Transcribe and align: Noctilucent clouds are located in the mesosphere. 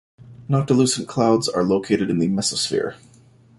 Noctilucent 0.49 1.05
clouds 1.07 1.47
are 1.47 1.63
located 1.63 2.09
in 2.09 2.17
the 2.17 2.27
mesosphere. 2.27 2.95